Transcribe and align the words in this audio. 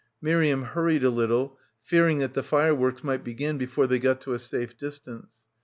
Miriam 0.19 0.63
hurried 0.63 1.03
a 1.03 1.11
little, 1.11 1.59
fearing 1.83 2.17
that 2.17 2.33
the 2.33 2.41
fireworks 2.41 3.03
might 3.03 3.23
begin 3.23 3.59
before 3.59 3.85
they 3.85 3.99
got 3.99 4.19
to 4.21 4.33
a 4.33 4.39
safe 4.39 4.75
distance. 4.75 5.29